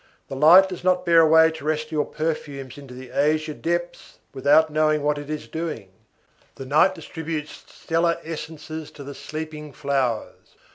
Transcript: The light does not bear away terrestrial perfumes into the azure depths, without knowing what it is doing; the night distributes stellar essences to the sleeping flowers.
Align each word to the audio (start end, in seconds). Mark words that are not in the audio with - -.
The 0.29 0.35
light 0.35 0.67
does 0.67 0.83
not 0.83 1.05
bear 1.05 1.21
away 1.21 1.51
terrestrial 1.51 2.05
perfumes 2.05 2.75
into 2.75 2.95
the 2.95 3.11
azure 3.11 3.53
depths, 3.53 4.17
without 4.33 4.71
knowing 4.71 5.03
what 5.03 5.19
it 5.19 5.29
is 5.29 5.47
doing; 5.47 5.91
the 6.55 6.65
night 6.65 6.95
distributes 6.95 7.63
stellar 7.67 8.17
essences 8.23 8.89
to 8.93 9.03
the 9.03 9.13
sleeping 9.13 9.71
flowers. 9.73 10.55